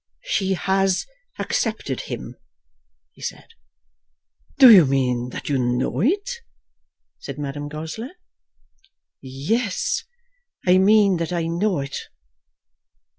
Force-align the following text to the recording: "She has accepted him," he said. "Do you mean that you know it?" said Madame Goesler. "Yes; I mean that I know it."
"She 0.23 0.55
has 0.55 1.05
accepted 1.37 2.01
him," 2.01 2.35
he 3.11 3.21
said. 3.21 3.49
"Do 4.57 4.71
you 4.73 4.87
mean 4.87 5.29
that 5.29 5.47
you 5.47 5.59
know 5.59 5.99
it?" 6.01 6.27
said 7.19 7.37
Madame 7.37 7.67
Goesler. 7.69 8.09
"Yes; 9.21 10.03
I 10.65 10.79
mean 10.79 11.17
that 11.17 11.31
I 11.31 11.45
know 11.45 11.81
it." 11.81 11.95